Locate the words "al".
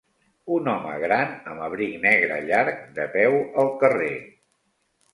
3.65-3.73